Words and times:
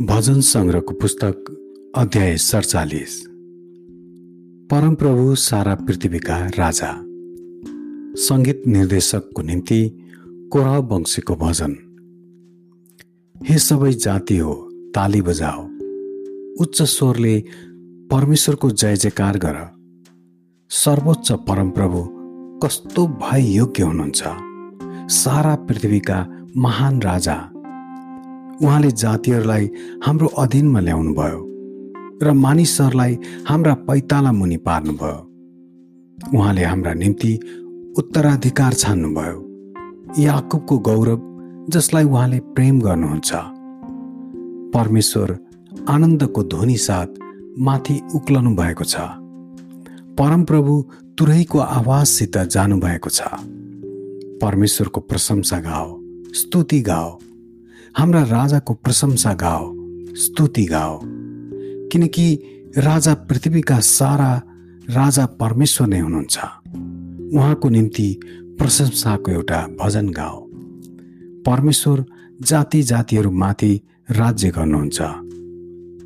भजन 0.00 0.40
सङ्ग्रहको 0.40 0.94
पुस्तक 0.94 1.44
अध्याय 1.96 2.36
सडचालिस। 2.36 3.26
परमप्रभु 4.70 5.34
सारा 5.34 5.74
पृथ्वीका 5.74 6.46
राजा। 6.46 6.92
सङ्गीत 8.22 8.62
निर्देशकको 8.66 9.42
निम्ति 9.42 10.08
कोरह 10.28 10.76
वंशीको 10.76 11.36
भजन। 11.36 11.76
हे 13.46 13.58
सबै 13.58 13.92
जाति 13.92 14.36
हो 14.36 14.54
ताली 14.94 15.22
बजाओ। 15.22 15.64
उच्च 16.62 16.82
स्वरले 16.82 17.44
परमेश्वरको 18.10 18.70
जय 18.70 18.96
जयकार 18.96 19.38
गर। 19.38 19.74
सर्वोच्च 20.70 21.32
परमप्रभु 21.32 22.08
कस्तो 22.66 23.06
भय 23.06 23.56
योग्य 23.56 23.82
हुनुहुन्छ। 23.82 24.22
सारा 25.14 25.54
पृथ्वीका 25.56 26.46
महान 26.56 27.02
राजा 27.02 27.55
उहाँले 28.62 28.90
जातिहरूलाई 28.90 29.70
हाम्रो 30.04 30.26
अधीनमा 30.26 30.80
ल्याउनुभयो 30.80 31.40
र 32.22 32.32
मानिसहरूलाई 32.32 33.18
हाम्रा 33.48 33.74
पैताला 33.74 34.32
मुनि 34.32 34.56
पार्नुभयो। 34.56 36.38
उहाँले 36.38 36.64
हाम्रा 36.64 36.94
निम्ति 36.94 37.40
उत्तराधिकार 37.98 38.72
छान्नुभयो। 38.72 39.38
याकुबको 40.18 40.78
गौरव 40.78 41.20
जसलाई 41.70 42.04
उहाँले 42.04 42.38
प्रेम 42.40 42.80
गर्नुहुन्छ। 42.80 43.32
परमेश्वर 44.74 45.38
आनन्दको 45.88 46.42
ध्वनि 46.42 46.76
साथ 46.76 47.06
माथि 47.58 48.00
उक्लनु 48.14 48.54
भएको 48.56 48.84
छ। 48.84 48.96
परमप्रभु 50.18 50.84
तुरैको 51.18 51.58
आवाजसित 51.58 52.38
जानुभएको 52.38 53.10
छ। 53.10 53.20
परमेश्वरको 54.42 55.00
प्रशंसा 55.00 55.60
गाओ 55.60 56.00
स्तुति 56.32 56.80
गाओ। 56.80 57.18
हाम्रा 57.98 58.22
राजाको 58.22 58.74
प्रशंसा 58.74 59.34
गाओ 59.34 59.74
स्तुति 60.14 60.64
गाओ। 60.64 61.00
किनकि 61.92 62.40
राजा 62.78 63.14
पृथ्वीका 63.14 63.80
सारा 63.80 64.42
राजा 64.90 65.26
परमेश्वर 65.26 65.86
नै 65.86 65.98
हुनुहुन्छ। 65.98 66.38
उहाँको 67.34 67.68
निम्ति 67.68 68.20
प्रशंसाको 68.58 69.30
एउटा 69.30 69.68
भजन 69.80 70.08
गाओ। 70.08 70.46
परमेश्वर 71.42 72.04
जाति 72.42 72.82
जातिहरूमाथि 72.82 73.80
राज्य 74.10 74.50
गर्नुहुन्छ। 74.50 74.98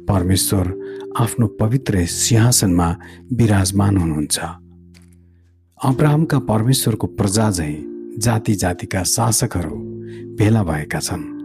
परमेश्वर 0.08 0.80
आफ्नो 1.16 1.46
पवित्र 1.46 2.06
सिंहासनमा 2.06 2.96
विराजमान 3.32 3.96
हुनुहुन्छ। 3.96 4.38
अब्राहमका 5.84 6.38
परमेश्वरको 6.38 7.06
प्रजा 7.06 7.50
झैँ 7.50 7.84
जाति 8.18 8.54
जातिका 8.54 9.02
शासकहरू 9.02 9.76
भेला 10.36 10.62
भएका 10.62 11.00
छन्। 11.00 11.39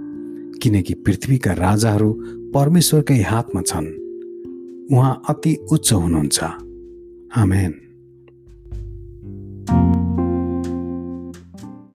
किनकि 0.65 0.93
पृथ्वीका 0.93 1.53
राजाहरू 1.53 2.13
परमेश्वरकै 2.53 3.21
हातमा 3.21 3.61
छन्। 3.61 3.87
उहाँ 4.93 5.21
अति 5.29 5.65
उच्च 5.71 5.93
हुनुहुन्छ। 5.93 6.43
आमेन। 7.37 7.84